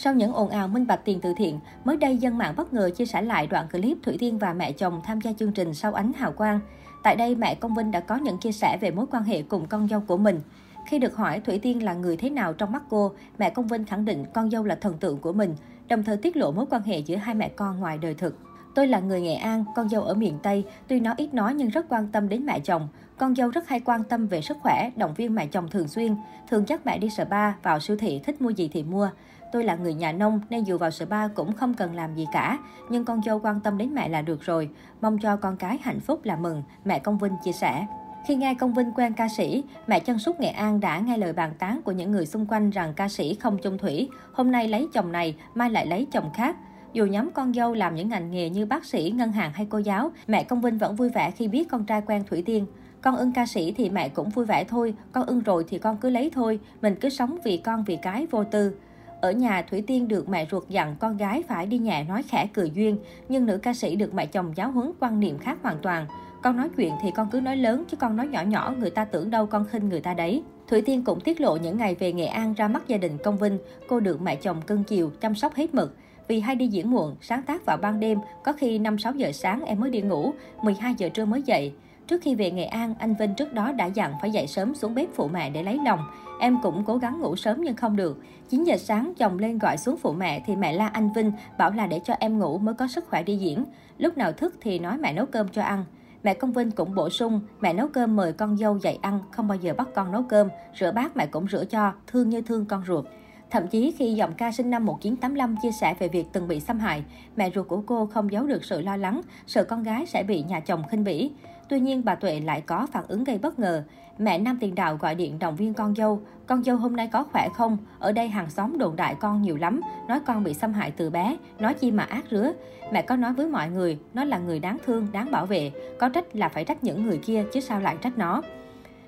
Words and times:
Sau 0.00 0.14
những 0.14 0.32
ồn 0.32 0.48
ào 0.48 0.68
minh 0.68 0.86
bạch 0.86 1.04
tiền 1.04 1.20
từ 1.20 1.34
thiện, 1.36 1.60
mới 1.84 1.96
đây 1.96 2.16
dân 2.16 2.38
mạng 2.38 2.54
bất 2.56 2.72
ngờ 2.72 2.90
chia 2.90 3.06
sẻ 3.06 3.22
lại 3.22 3.46
đoạn 3.46 3.68
clip 3.68 3.98
Thủy 4.02 4.16
Tiên 4.18 4.38
và 4.38 4.52
mẹ 4.52 4.72
chồng 4.72 5.00
tham 5.04 5.20
gia 5.20 5.32
chương 5.32 5.52
trình 5.52 5.74
Sau 5.74 5.92
ánh 5.92 6.12
hào 6.12 6.32
quang. 6.32 6.60
Tại 7.02 7.16
đây, 7.16 7.34
mẹ 7.34 7.54
Công 7.54 7.74
Vinh 7.74 7.90
đã 7.90 8.00
có 8.00 8.16
những 8.16 8.38
chia 8.38 8.52
sẻ 8.52 8.78
về 8.80 8.90
mối 8.90 9.06
quan 9.10 9.24
hệ 9.24 9.42
cùng 9.42 9.66
con 9.66 9.88
dâu 9.88 10.00
của 10.00 10.16
mình. 10.16 10.40
Khi 10.86 10.98
được 10.98 11.16
hỏi 11.16 11.40
Thủy 11.40 11.58
Tiên 11.58 11.82
là 11.82 11.94
người 11.94 12.16
thế 12.16 12.30
nào 12.30 12.52
trong 12.52 12.72
mắt 12.72 12.82
cô, 12.90 13.12
mẹ 13.38 13.50
Công 13.50 13.66
Vinh 13.66 13.84
khẳng 13.84 14.04
định 14.04 14.24
con 14.34 14.50
dâu 14.50 14.64
là 14.64 14.74
thần 14.74 14.98
tượng 14.98 15.18
của 15.18 15.32
mình, 15.32 15.54
đồng 15.88 16.02
thời 16.02 16.16
tiết 16.16 16.36
lộ 16.36 16.50
mối 16.50 16.66
quan 16.70 16.82
hệ 16.82 16.98
giữa 16.98 17.16
hai 17.16 17.34
mẹ 17.34 17.48
con 17.48 17.80
ngoài 17.80 17.98
đời 17.98 18.14
thực. 18.14 18.38
Tôi 18.74 18.86
là 18.86 19.00
người 19.00 19.20
Nghệ 19.20 19.34
An, 19.34 19.64
con 19.76 19.88
dâu 19.88 20.02
ở 20.02 20.14
miền 20.14 20.38
Tây, 20.42 20.64
tuy 20.88 21.00
nó 21.00 21.14
ít 21.16 21.34
nói 21.34 21.54
nhưng 21.54 21.68
rất 21.68 21.86
quan 21.88 22.08
tâm 22.12 22.28
đến 22.28 22.46
mẹ 22.46 22.60
chồng. 22.60 22.88
Con 23.16 23.34
dâu 23.34 23.48
rất 23.48 23.68
hay 23.68 23.80
quan 23.80 24.04
tâm 24.04 24.26
về 24.26 24.42
sức 24.42 24.56
khỏe, 24.62 24.90
động 24.96 25.14
viên 25.14 25.34
mẹ 25.34 25.46
chồng 25.46 25.68
thường 25.68 25.88
xuyên, 25.88 26.16
thường 26.48 26.64
dắt 26.68 26.86
mẹ 26.86 26.98
đi 26.98 27.10
spa, 27.10 27.52
vào 27.62 27.80
siêu 27.80 27.96
thị 27.96 28.20
thích 28.24 28.42
mua 28.42 28.50
gì 28.50 28.68
thì 28.72 28.82
mua. 28.82 29.10
Tôi 29.52 29.64
là 29.64 29.74
người 29.74 29.94
nhà 29.94 30.12
nông 30.12 30.40
nên 30.50 30.64
dù 30.64 30.78
vào 30.78 30.90
spa 30.90 31.28
cũng 31.28 31.52
không 31.52 31.74
cần 31.74 31.94
làm 31.94 32.14
gì 32.14 32.26
cả, 32.32 32.58
nhưng 32.88 33.04
con 33.04 33.22
dâu 33.22 33.38
quan 33.38 33.60
tâm 33.60 33.78
đến 33.78 33.94
mẹ 33.94 34.08
là 34.08 34.22
được 34.22 34.42
rồi. 34.42 34.70
Mong 35.00 35.18
cho 35.18 35.36
con 35.36 35.56
cái 35.56 35.78
hạnh 35.82 36.00
phúc 36.00 36.20
là 36.24 36.36
mừng, 36.36 36.62
mẹ 36.84 36.98
Công 36.98 37.18
Vinh 37.18 37.32
chia 37.44 37.52
sẻ. 37.52 37.86
Khi 38.26 38.34
nghe 38.34 38.54
Công 38.54 38.74
Vinh 38.74 38.92
quen 38.92 39.12
ca 39.12 39.28
sĩ, 39.28 39.64
mẹ 39.86 40.00
chân 40.00 40.18
súc 40.18 40.40
Nghệ 40.40 40.48
An 40.48 40.80
đã 40.80 40.98
nghe 40.98 41.16
lời 41.16 41.32
bàn 41.32 41.52
tán 41.58 41.80
của 41.84 41.92
những 41.92 42.12
người 42.12 42.26
xung 42.26 42.46
quanh 42.46 42.70
rằng 42.70 42.94
ca 42.94 43.08
sĩ 43.08 43.34
không 43.34 43.58
chung 43.58 43.78
thủy, 43.78 44.08
hôm 44.32 44.50
nay 44.50 44.68
lấy 44.68 44.88
chồng 44.92 45.12
này, 45.12 45.36
mai 45.54 45.70
lại 45.70 45.86
lấy 45.86 46.06
chồng 46.12 46.30
khác. 46.34 46.56
Dù 46.92 47.06
nhóm 47.06 47.30
con 47.30 47.54
dâu 47.54 47.74
làm 47.74 47.94
những 47.94 48.08
ngành 48.08 48.30
nghề 48.30 48.50
như 48.50 48.66
bác 48.66 48.84
sĩ, 48.84 49.12
ngân 49.16 49.32
hàng 49.32 49.52
hay 49.52 49.66
cô 49.70 49.78
giáo, 49.78 50.10
mẹ 50.26 50.44
Công 50.44 50.60
Vinh 50.60 50.78
vẫn 50.78 50.96
vui 50.96 51.08
vẻ 51.08 51.30
khi 51.30 51.48
biết 51.48 51.68
con 51.68 51.84
trai 51.84 52.02
quen 52.06 52.24
Thủy 52.30 52.42
Tiên. 52.46 52.66
Con 53.02 53.16
ưng 53.16 53.32
ca 53.32 53.46
sĩ 53.46 53.72
thì 53.72 53.90
mẹ 53.90 54.08
cũng 54.08 54.30
vui 54.30 54.44
vẻ 54.44 54.64
thôi, 54.64 54.94
con 55.12 55.26
ưng 55.26 55.40
rồi 55.40 55.64
thì 55.68 55.78
con 55.78 55.96
cứ 55.96 56.10
lấy 56.10 56.30
thôi, 56.34 56.60
mình 56.82 56.94
cứ 57.00 57.08
sống 57.08 57.38
vì 57.44 57.56
con 57.56 57.84
vì 57.84 57.96
cái 57.96 58.26
vô 58.30 58.44
tư. 58.44 58.74
Ở 59.20 59.32
nhà, 59.32 59.62
Thủy 59.62 59.82
Tiên 59.86 60.08
được 60.08 60.28
mẹ 60.28 60.46
ruột 60.50 60.68
dặn 60.68 60.96
con 61.00 61.16
gái 61.16 61.42
phải 61.48 61.66
đi 61.66 61.78
nhẹ 61.78 62.04
nói 62.08 62.22
khẽ 62.22 62.48
cười 62.54 62.70
duyên, 62.70 62.98
nhưng 63.28 63.46
nữ 63.46 63.58
ca 63.62 63.74
sĩ 63.74 63.96
được 63.96 64.14
mẹ 64.14 64.26
chồng 64.26 64.52
giáo 64.56 64.70
huấn 64.70 64.92
quan 65.00 65.20
niệm 65.20 65.38
khác 65.38 65.58
hoàn 65.62 65.78
toàn. 65.82 66.06
Con 66.42 66.56
nói 66.56 66.68
chuyện 66.76 66.92
thì 67.02 67.10
con 67.10 67.28
cứ 67.30 67.40
nói 67.40 67.56
lớn, 67.56 67.84
chứ 67.88 67.96
con 67.96 68.16
nói 68.16 68.28
nhỏ 68.28 68.42
nhỏ 68.42 68.74
người 68.78 68.90
ta 68.90 69.04
tưởng 69.04 69.30
đâu 69.30 69.46
con 69.46 69.64
khinh 69.64 69.88
người 69.88 70.00
ta 70.00 70.14
đấy. 70.14 70.42
Thủy 70.68 70.82
Tiên 70.82 71.04
cũng 71.04 71.20
tiết 71.20 71.40
lộ 71.40 71.56
những 71.56 71.78
ngày 71.78 71.94
về 71.94 72.12
Nghệ 72.12 72.26
An 72.26 72.54
ra 72.54 72.68
mắt 72.68 72.88
gia 72.88 72.96
đình 72.96 73.18
Công 73.24 73.38
Vinh, 73.38 73.58
cô 73.88 74.00
được 74.00 74.22
mẹ 74.22 74.36
chồng 74.36 74.62
cưng 74.62 74.84
chiều, 74.84 75.10
chăm 75.20 75.34
sóc 75.34 75.54
hết 75.54 75.74
mực. 75.74 75.96
Vì 76.28 76.40
hay 76.40 76.56
đi 76.56 76.66
diễn 76.66 76.90
muộn, 76.90 77.16
sáng 77.20 77.42
tác 77.42 77.66
vào 77.66 77.76
ban 77.76 78.00
đêm, 78.00 78.18
có 78.44 78.52
khi 78.52 78.78
5-6 78.78 79.16
giờ 79.16 79.32
sáng 79.32 79.64
em 79.64 79.80
mới 79.80 79.90
đi 79.90 80.00
ngủ, 80.00 80.32
12 80.62 80.94
giờ 80.98 81.08
trưa 81.08 81.24
mới 81.24 81.42
dậy. 81.42 81.72
Trước 82.08 82.22
khi 82.22 82.34
về 82.34 82.50
Nghệ 82.50 82.64
An, 82.64 82.94
anh 82.98 83.14
Vinh 83.14 83.34
trước 83.34 83.52
đó 83.52 83.72
đã 83.72 83.86
dặn 83.86 84.12
phải 84.20 84.30
dậy 84.30 84.46
sớm 84.46 84.74
xuống 84.74 84.94
bếp 84.94 85.08
phụ 85.14 85.28
mẹ 85.28 85.50
để 85.50 85.62
lấy 85.62 85.78
lòng. 85.84 86.00
Em 86.40 86.58
cũng 86.62 86.84
cố 86.84 86.96
gắng 86.96 87.20
ngủ 87.20 87.36
sớm 87.36 87.60
nhưng 87.60 87.76
không 87.76 87.96
được. 87.96 88.22
9 88.48 88.64
giờ 88.64 88.76
sáng 88.76 89.12
chồng 89.18 89.38
lên 89.38 89.58
gọi 89.58 89.76
xuống 89.76 89.96
phụ 89.96 90.12
mẹ 90.12 90.42
thì 90.46 90.56
mẹ 90.56 90.72
la 90.72 90.88
anh 90.88 91.12
Vinh 91.12 91.32
bảo 91.58 91.70
là 91.70 91.86
để 91.86 92.00
cho 92.04 92.14
em 92.20 92.38
ngủ 92.38 92.58
mới 92.58 92.74
có 92.74 92.86
sức 92.86 93.08
khỏe 93.08 93.22
đi 93.22 93.36
diễn. 93.36 93.64
Lúc 93.98 94.18
nào 94.18 94.32
thức 94.32 94.54
thì 94.60 94.78
nói 94.78 94.98
mẹ 94.98 95.12
nấu 95.12 95.26
cơm 95.26 95.48
cho 95.48 95.62
ăn. 95.62 95.84
Mẹ 96.22 96.34
công 96.34 96.52
Vinh 96.52 96.70
cũng 96.70 96.94
bổ 96.94 97.10
sung, 97.10 97.40
mẹ 97.60 97.72
nấu 97.72 97.88
cơm 97.88 98.16
mời 98.16 98.32
con 98.32 98.56
dâu 98.56 98.78
dậy 98.78 98.98
ăn, 99.02 99.20
không 99.30 99.48
bao 99.48 99.58
giờ 99.58 99.74
bắt 99.74 99.88
con 99.94 100.12
nấu 100.12 100.22
cơm, 100.22 100.48
rửa 100.80 100.92
bát 100.92 101.16
mẹ 101.16 101.26
cũng 101.26 101.48
rửa 101.48 101.64
cho, 101.64 101.92
thương 102.06 102.28
như 102.28 102.40
thương 102.40 102.66
con 102.66 102.84
ruột. 102.86 103.04
Thậm 103.50 103.66
chí 103.68 103.94
khi 103.98 104.14
giọng 104.14 104.34
ca 104.34 104.52
sinh 104.52 104.70
năm 104.70 104.86
1985 104.86 105.56
chia 105.62 105.70
sẻ 105.80 105.94
về 105.98 106.08
việc 106.08 106.26
từng 106.32 106.48
bị 106.48 106.60
xâm 106.60 106.78
hại, 106.78 107.04
mẹ 107.36 107.50
ruột 107.54 107.68
của 107.68 107.82
cô 107.86 108.06
không 108.06 108.32
giấu 108.32 108.46
được 108.46 108.64
sự 108.64 108.80
lo 108.80 108.96
lắng, 108.96 109.20
sợ 109.46 109.64
con 109.64 109.82
gái 109.82 110.06
sẽ 110.06 110.22
bị 110.22 110.42
nhà 110.42 110.60
chồng 110.60 110.82
khinh 110.90 111.04
bỉ. 111.04 111.30
Tuy 111.68 111.80
nhiên, 111.80 112.04
bà 112.04 112.14
Tuệ 112.14 112.40
lại 112.40 112.60
có 112.60 112.86
phản 112.92 113.04
ứng 113.08 113.24
gây 113.24 113.38
bất 113.38 113.58
ngờ. 113.58 113.84
Mẹ 114.18 114.38
Nam 114.38 114.58
Tiền 114.60 114.74
Đạo 114.74 114.96
gọi 114.96 115.14
điện 115.14 115.38
động 115.38 115.56
viên 115.56 115.74
con 115.74 115.94
dâu. 115.94 116.20
Con 116.46 116.62
dâu 116.62 116.76
hôm 116.76 116.96
nay 116.96 117.08
có 117.12 117.24
khỏe 117.24 117.48
không? 117.54 117.76
Ở 117.98 118.12
đây 118.12 118.28
hàng 118.28 118.50
xóm 118.50 118.78
đồn 118.78 118.96
đại 118.96 119.14
con 119.20 119.42
nhiều 119.42 119.56
lắm. 119.56 119.80
Nói 120.08 120.20
con 120.26 120.44
bị 120.44 120.54
xâm 120.54 120.72
hại 120.72 120.90
từ 120.90 121.10
bé. 121.10 121.36
Nói 121.58 121.74
chi 121.74 121.90
mà 121.90 122.02
ác 122.04 122.24
rứa. 122.30 122.52
Mẹ 122.92 123.02
có 123.02 123.16
nói 123.16 123.32
với 123.32 123.46
mọi 123.46 123.70
người, 123.70 123.98
nó 124.14 124.24
là 124.24 124.38
người 124.38 124.58
đáng 124.58 124.78
thương, 124.86 125.06
đáng 125.12 125.30
bảo 125.30 125.46
vệ. 125.46 125.70
Có 125.98 126.08
trách 126.08 126.36
là 126.36 126.48
phải 126.48 126.64
trách 126.64 126.84
những 126.84 127.06
người 127.06 127.18
kia, 127.18 127.44
chứ 127.52 127.60
sao 127.60 127.80
lại 127.80 127.96
trách 128.02 128.18
nó. 128.18 128.42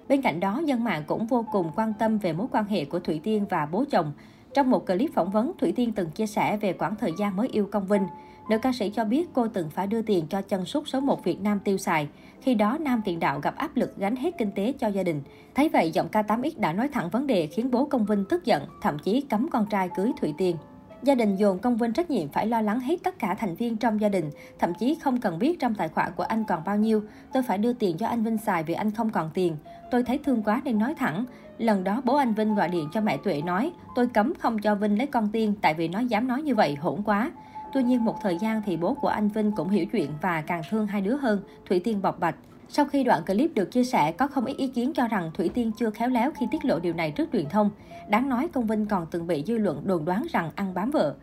Bên 0.09 0.23
cạnh 0.23 0.41
đó, 0.41 0.61
dân 0.65 0.85
mạng 0.85 1.03
cũng 1.07 1.27
vô 1.27 1.45
cùng 1.53 1.71
quan 1.77 1.93
tâm 1.99 2.19
về 2.19 2.33
mối 2.33 2.47
quan 2.53 2.65
hệ 2.65 2.85
của 2.85 3.01
Thủy 3.01 3.21
Tiên 3.25 3.47
và 3.51 3.67
bố 3.67 3.85
chồng. 3.91 4.13
Trong 4.55 4.71
một 4.71 4.87
clip 4.87 5.11
phỏng 5.15 5.31
vấn, 5.31 5.53
Thủy 5.59 5.73
Tiên 5.77 5.93
từng 5.93 6.11
chia 6.11 6.27
sẻ 6.27 6.57
về 6.57 6.73
quãng 6.73 6.97
thời 6.97 7.13
gian 7.19 7.37
mới 7.37 7.49
yêu 7.49 7.69
Công 7.73 7.87
Vinh. 7.87 8.07
Nữ 8.51 8.59
ca 8.59 8.73
sĩ 8.73 8.91
cho 8.91 9.05
biết 9.05 9.29
cô 9.33 9.49
từng 9.49 9.71
phải 9.71 9.87
đưa 9.87 10.03
tiền 10.03 10.27
cho 10.27 10.43
chân 10.43 10.65
sút 10.65 10.89
số 10.89 11.01
1 11.01 11.25
Việt 11.25 11.41
Nam 11.41 11.61
tiêu 11.61 11.79
xài. 11.79 12.09
Khi 12.41 12.55
đó, 12.55 12.79
Nam 12.81 13.03
Tiền 13.05 13.21
Đạo 13.21 13.41
gặp 13.41 13.57
áp 13.57 13.77
lực 13.77 13.97
gánh 13.97 14.17
hết 14.17 14.39
kinh 14.39 14.53
tế 14.53 14.73
cho 14.79 14.89
gia 14.89 15.03
đình. 15.03 15.23
Thấy 15.55 15.69
vậy, 15.69 15.91
giọng 15.91 16.09
K8X 16.13 16.51
đã 16.57 16.73
nói 16.73 16.89
thẳng 16.89 17.11
vấn 17.11 17.27
đề 17.27 17.47
khiến 17.47 17.71
bố 17.71 17.85
Công 17.85 18.05
Vinh 18.05 18.25
tức 18.29 18.45
giận, 18.45 18.63
thậm 18.83 18.99
chí 18.99 19.21
cấm 19.21 19.49
con 19.49 19.67
trai 19.67 19.89
cưới 19.97 20.13
Thủy 20.21 20.35
Tiên. 20.39 20.57
Gia 21.03 21.15
đình 21.15 21.37
dồn 21.37 21.59
công 21.59 21.77
vinh 21.77 21.93
trách 21.93 22.11
nhiệm 22.11 22.29
phải 22.29 22.47
lo 22.47 22.61
lắng 22.61 22.81
hết 22.81 22.97
tất 23.05 23.19
cả 23.19 23.35
thành 23.35 23.55
viên 23.55 23.77
trong 23.77 24.01
gia 24.01 24.09
đình, 24.09 24.31
thậm 24.59 24.75
chí 24.75 24.95
không 24.95 25.21
cần 25.21 25.39
biết 25.39 25.61
trong 25.61 25.75
tài 25.75 25.89
khoản 25.89 26.13
của 26.17 26.23
anh 26.23 26.45
còn 26.45 26.63
bao 26.65 26.77
nhiêu. 26.77 27.03
Tôi 27.33 27.43
phải 27.43 27.59
đưa 27.59 27.73
tiền 27.73 27.97
cho 27.97 28.07
anh 28.07 28.25
Vinh 28.25 28.39
xài 28.39 28.63
vì 28.63 28.75
anh 28.75 28.91
không 28.91 29.11
còn 29.11 29.31
tiền. 29.35 29.57
Tôi 29.91 30.03
thấy 30.03 30.19
thương 30.19 30.43
quá 30.43 30.61
nên 30.65 30.79
nói 30.79 30.95
thẳng. 30.95 31.25
Lần 31.59 31.85
đó 31.85 32.03
bố 32.05 32.17
anh 32.17 32.35
Vinh 32.35 32.55
gọi 32.55 32.69
điện 32.69 32.89
cho 32.93 33.01
mẹ 33.01 33.17
Tuệ 33.17 33.43
nói, 33.43 33.73
tôi 33.95 34.07
cấm 34.07 34.33
không 34.39 34.59
cho 34.59 34.75
Vinh 34.75 34.99
lấy 34.99 35.07
con 35.07 35.29
tiên 35.33 35.55
tại 35.63 35.75
vì 35.75 35.89
nó 35.89 36.01
dám 36.01 36.29
nói 36.29 36.43
như 36.43 36.55
vậy, 36.55 36.75
hỗn 36.75 37.03
quá. 37.03 37.31
Tuy 37.73 37.83
nhiên 37.83 38.05
một 38.05 38.17
thời 38.23 38.39
gian 38.39 38.63
thì 38.67 38.77
bố 38.77 38.95
của 38.95 39.09
anh 39.09 39.29
Vinh 39.29 39.53
cũng 39.53 39.69
hiểu 39.69 39.87
chuyện 39.93 40.11
và 40.23 40.41
càng 40.41 40.63
thương 40.71 40.87
hai 40.87 41.01
đứa 41.01 41.17
hơn, 41.17 41.43
Thủy 41.69 41.81
Tiên 41.85 42.03
bộc 42.03 42.21
bạch. 42.21 42.37
Sau 42.69 42.85
khi 42.85 43.05
đoạn 43.05 43.25
clip 43.25 43.55
được 43.55 43.71
chia 43.71 43.85
sẻ, 43.85 44.13
có 44.13 44.27
không 44.27 44.45
ít 44.45 44.57
ý 44.57 44.69
kiến 44.69 44.93
cho 44.93 45.09
rằng 45.09 45.31
Thủy 45.35 45.51
Tiên 45.55 45.73
chưa 45.79 45.91
khéo 45.91 46.09
léo 46.09 46.31
khi 46.41 46.47
tiết 46.51 46.65
lộ 46.65 46.79
điều 46.79 46.95
này 46.95 47.11
trước 47.11 47.29
truyền 47.33 47.49
thông. 47.49 47.71
Đáng 48.09 48.29
nói, 48.29 48.49
Công 48.53 48.67
Vinh 48.67 48.87
còn 48.87 49.07
từng 49.11 49.27
bị 49.27 49.45
dư 49.47 49.59
luận 49.59 49.81
đồn 49.85 50.05
đoán 50.05 50.27
rằng 50.31 50.51
ăn 50.55 50.75
bám 50.75 50.91
vợ. 50.91 51.15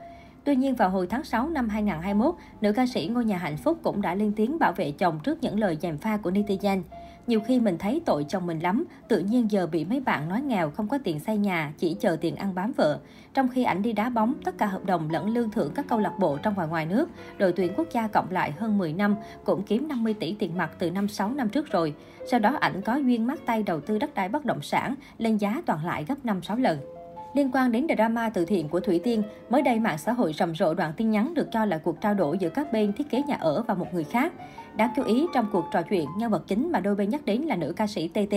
Tuy 0.47 0.56
nhiên, 0.56 0.75
vào 0.75 0.90
hồi 0.90 1.08
tháng 1.08 1.24
6 1.24 1.50
năm 1.50 1.69
2021, 1.69 2.35
nữ 2.62 2.74
ca 2.74 2.85
sĩ 2.85 3.08
Ngôi 3.08 3.25
nhà 3.25 3.38
hạnh 3.38 3.58
phúc 3.58 3.78
cũng 3.84 4.02
đã 4.02 4.16
lên 4.16 4.34
tiếng 4.35 4.59
bảo 4.59 4.74
vệ 4.74 4.91
chồng 4.91 5.19
trước 5.24 5.44
những 5.44 5.59
lời 5.59 5.78
gièm 5.81 5.97
pha 5.97 6.18
của 6.18 6.31
netizen. 6.31 6.81
Nhiều 7.28 7.40
khi 7.40 7.59
mình 7.59 7.78
thấy 7.78 8.02
tội 8.06 8.25
chồng 8.30 8.46
mình 8.46 8.59
lắm, 8.59 8.85
tự 9.08 9.19
nhiên 9.19 9.52
giờ 9.52 9.68
bị 9.68 9.85
mấy 9.85 10.00
bạn 10.00 10.30
nói 10.30 10.41
nghèo 10.41 10.72
không 10.72 10.88
có 10.88 10.97
tiền 11.03 11.19
xây 11.19 11.38
nhà, 11.38 11.74
chỉ 11.78 11.96
chờ 12.00 12.18
tiền 12.22 12.35
ăn 12.35 12.56
bám 12.56 12.72
vợ. 12.78 13.00
Trong 13.34 13.47
khi 13.47 13.63
ảnh 13.63 13.81
đi 13.81 13.94
đá 13.94 14.09
bóng, 14.09 14.34
tất 14.44 14.58
cả 14.58 14.66
hợp 14.66 14.85
đồng 14.85 15.09
lẫn 15.09 15.30
lương 15.30 15.52
thưởng 15.52 15.72
các 15.75 15.85
câu 15.90 16.00
lạc 16.00 16.13
bộ 16.19 16.38
trong 16.38 16.53
và 16.53 16.66
ngoài 16.66 16.85
nước, 16.85 17.09
đội 17.38 17.53
tuyển 17.53 17.72
quốc 17.78 17.88
gia 17.91 18.08
cộng 18.08 18.31
lại 18.31 18.52
hơn 18.52 18.78
10 18.78 18.94
năm 18.94 19.16
cũng 19.46 19.64
kiếm 19.64 19.88
50 19.88 20.14
tỷ 20.14 20.35
tiền 20.40 20.58
mặt 20.58 20.72
từ 20.79 20.91
năm 20.91 21.08
6 21.08 21.31
năm 21.31 21.50
trước 21.50 21.72
rồi. 21.72 21.94
Sau 22.31 22.40
đó 22.40 22.58
ảnh 22.59 22.81
có 22.81 22.96
duyên 22.96 23.28
mắt 23.28 23.40
tay 23.46 23.64
đầu 23.64 23.81
tư 23.81 24.00
đất 24.00 24.14
đai 24.14 24.29
bất 24.29 24.46
động 24.46 24.62
sản, 24.62 24.96
lên 25.18 25.38
giá 25.38 25.62
toàn 25.66 25.85
lại 25.85 26.06
gấp 26.08 26.16
5-6 26.24 26.58
lần. 26.62 26.97
Liên 27.34 27.52
quan 27.54 27.72
đến 27.72 27.88
drama 27.96 28.30
từ 28.30 28.46
thiện 28.46 28.70
của 28.70 28.80
Thủy 28.80 29.00
Tiên, 29.04 29.24
mới 29.50 29.62
đây 29.62 29.80
mạng 29.80 29.98
xã 29.98 30.12
hội 30.12 30.34
rầm 30.34 30.56
rộ 30.56 30.74
đoạn 30.74 30.94
tin 30.98 31.12
nhắn 31.12 31.34
được 31.34 31.48
cho 31.52 31.66
là 31.66 31.78
cuộc 31.78 32.02
trao 32.02 32.14
đổi 32.14 32.38
giữa 32.38 32.50
các 32.50 32.74
bên 32.74 32.94
thiết 32.94 33.10
kế 33.10 33.22
nhà 33.22 33.36
ở 33.36 33.64
và 33.68 33.74
một 33.74 33.94
người 33.94 34.04
khác. 34.04 34.34
Đáng 34.76 34.90
chú 34.96 35.04
ý, 35.04 35.26
trong 35.34 35.46
cuộc 35.52 35.66
trò 35.72 35.82
chuyện, 35.82 36.06
nhân 36.18 36.32
vật 36.32 36.44
chính 36.48 36.72
mà 36.72 36.80
đôi 36.80 36.96
bên 36.96 37.10
nhắc 37.10 37.26
đến 37.26 37.42
là 37.42 37.56
nữ 37.56 37.74
ca 37.76 37.88
sĩ 37.88 38.08
TT. 38.08 38.36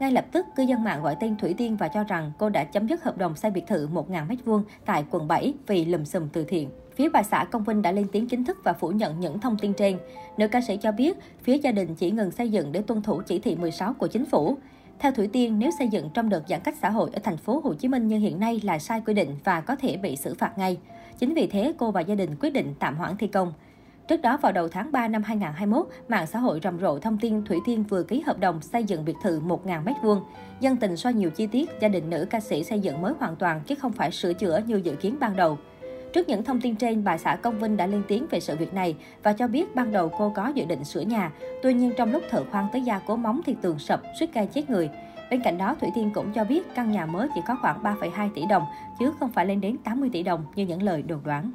Ngay 0.00 0.12
lập 0.12 0.24
tức, 0.32 0.46
cư 0.56 0.62
dân 0.62 0.84
mạng 0.84 1.02
gọi 1.02 1.16
tên 1.20 1.36
Thủy 1.36 1.54
Tiên 1.58 1.76
và 1.76 1.88
cho 1.88 2.04
rằng 2.04 2.32
cô 2.38 2.48
đã 2.48 2.64
chấm 2.64 2.86
dứt 2.86 3.04
hợp 3.04 3.18
đồng 3.18 3.36
xây 3.36 3.50
biệt 3.50 3.66
thự 3.66 3.88
1.000m2 3.88 4.62
tại 4.84 5.04
quận 5.10 5.28
7 5.28 5.54
vì 5.66 5.84
lùm 5.84 6.04
xùm 6.04 6.28
từ 6.28 6.44
thiện. 6.44 6.70
Phía 6.96 7.08
bà 7.08 7.22
xã 7.22 7.44
Công 7.44 7.64
Vinh 7.64 7.82
đã 7.82 7.92
lên 7.92 8.06
tiếng 8.12 8.26
chính 8.26 8.44
thức 8.44 8.58
và 8.64 8.72
phủ 8.72 8.88
nhận 8.88 9.20
những 9.20 9.40
thông 9.40 9.56
tin 9.58 9.72
trên. 9.72 9.98
Nữ 10.36 10.48
ca 10.48 10.60
sĩ 10.60 10.76
cho 10.76 10.92
biết, 10.92 11.18
phía 11.42 11.58
gia 11.58 11.72
đình 11.72 11.94
chỉ 11.94 12.10
ngừng 12.10 12.30
xây 12.30 12.48
dựng 12.48 12.72
để 12.72 12.82
tuân 12.82 13.02
thủ 13.02 13.22
chỉ 13.26 13.38
thị 13.38 13.56
16 13.56 13.94
của 13.94 14.06
chính 14.06 14.26
phủ. 14.26 14.56
Theo 14.98 15.12
Thủy 15.12 15.28
Tiên, 15.32 15.58
nếu 15.58 15.70
xây 15.78 15.88
dựng 15.88 16.10
trong 16.14 16.28
đợt 16.28 16.42
giãn 16.48 16.60
cách 16.60 16.74
xã 16.82 16.90
hội 16.90 17.10
ở 17.12 17.18
thành 17.22 17.36
phố 17.36 17.60
Hồ 17.64 17.74
Chí 17.74 17.88
Minh 17.88 18.08
như 18.08 18.18
hiện 18.18 18.40
nay 18.40 18.60
là 18.64 18.78
sai 18.78 19.02
quy 19.06 19.14
định 19.14 19.36
và 19.44 19.60
có 19.60 19.76
thể 19.76 19.96
bị 19.96 20.16
xử 20.16 20.34
phạt 20.34 20.58
ngay. 20.58 20.78
Chính 21.18 21.34
vì 21.34 21.46
thế, 21.46 21.72
cô 21.78 21.90
và 21.90 22.00
gia 22.00 22.14
đình 22.14 22.36
quyết 22.40 22.50
định 22.50 22.74
tạm 22.78 22.96
hoãn 22.96 23.16
thi 23.16 23.26
công. 23.26 23.52
Trước 24.08 24.22
đó, 24.22 24.36
vào 24.36 24.52
đầu 24.52 24.68
tháng 24.68 24.92
3 24.92 25.08
năm 25.08 25.22
2021, 25.22 25.86
mạng 26.08 26.26
xã 26.26 26.38
hội 26.38 26.60
rầm 26.62 26.80
rộ 26.80 26.98
thông 26.98 27.18
tin 27.18 27.44
Thủy 27.44 27.58
Tiên 27.66 27.84
vừa 27.88 28.02
ký 28.02 28.20
hợp 28.20 28.38
đồng 28.38 28.62
xây 28.62 28.84
dựng 28.84 29.04
biệt 29.04 29.16
thự 29.22 29.40
1.000m2. 29.40 30.20
Dân 30.60 30.76
tình 30.76 30.96
soi 30.96 31.12
nhiều 31.12 31.30
chi 31.30 31.46
tiết, 31.46 31.70
gia 31.80 31.88
đình 31.88 32.10
nữ 32.10 32.26
ca 32.30 32.40
sĩ 32.40 32.64
xây 32.64 32.80
dựng 32.80 33.02
mới 33.02 33.12
hoàn 33.18 33.36
toàn 33.36 33.60
chứ 33.66 33.74
không 33.74 33.92
phải 33.92 34.10
sửa 34.10 34.32
chữa 34.32 34.60
như 34.66 34.76
dự 34.76 34.94
kiến 34.94 35.16
ban 35.20 35.36
đầu. 35.36 35.58
Trước 36.14 36.28
những 36.28 36.44
thông 36.44 36.60
tin 36.60 36.76
trên, 36.76 37.04
bà 37.04 37.18
xã 37.18 37.36
Công 37.36 37.58
Vinh 37.58 37.76
đã 37.76 37.86
lên 37.86 38.02
tiếng 38.08 38.26
về 38.30 38.40
sự 38.40 38.56
việc 38.56 38.74
này 38.74 38.96
và 39.22 39.32
cho 39.32 39.48
biết 39.48 39.74
ban 39.74 39.92
đầu 39.92 40.08
cô 40.18 40.32
có 40.34 40.52
dự 40.54 40.64
định 40.64 40.84
sửa 40.84 41.00
nhà. 41.00 41.32
Tuy 41.62 41.74
nhiên 41.74 41.92
trong 41.96 42.12
lúc 42.12 42.22
thợ 42.30 42.44
khoan 42.50 42.66
tới 42.72 42.82
gia 42.82 42.98
cố 42.98 43.16
móng 43.16 43.40
thì 43.46 43.56
tường 43.62 43.78
sập, 43.78 44.02
suýt 44.18 44.34
gây 44.34 44.46
chết 44.46 44.70
người. 44.70 44.90
Bên 45.30 45.40
cạnh 45.44 45.58
đó, 45.58 45.76
Thủy 45.80 45.90
Tiên 45.94 46.10
cũng 46.14 46.32
cho 46.32 46.44
biết 46.44 46.74
căn 46.74 46.90
nhà 46.90 47.06
mới 47.06 47.28
chỉ 47.34 47.40
có 47.46 47.56
khoảng 47.60 47.82
3,2 47.82 48.28
tỷ 48.34 48.42
đồng, 48.46 48.64
chứ 48.98 49.12
không 49.20 49.32
phải 49.32 49.46
lên 49.46 49.60
đến 49.60 49.76
80 49.84 50.10
tỷ 50.12 50.22
đồng 50.22 50.44
như 50.54 50.66
những 50.66 50.82
lời 50.82 51.02
đồn 51.02 51.20
đoán. 51.24 51.52